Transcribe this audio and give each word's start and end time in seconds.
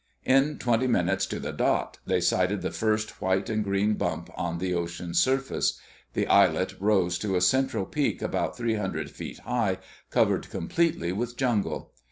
In 0.25 0.57
twenty 0.57 0.87
minutes 0.87 1.27
to 1.27 1.39
the 1.39 1.51
dot 1.53 1.99
they 2.07 2.19
sighted 2.21 2.63
the 2.63 2.71
first 2.71 3.21
white 3.21 3.51
and 3.51 3.63
green 3.63 3.93
bump 3.93 4.31
on 4.35 4.57
the 4.57 4.73
ocean's 4.73 5.19
surface. 5.19 5.79
The 6.13 6.25
islet 6.25 6.73
rose 6.79 7.19
to 7.19 7.35
a 7.35 7.39
central 7.41 7.85
peak 7.85 8.19
about 8.19 8.57
three 8.57 8.73
hundred 8.77 9.11
feet 9.11 9.37
high, 9.41 9.77
covered 10.09 10.49
completely 10.49 11.11
with 11.11 11.37
jungle. 11.37 11.91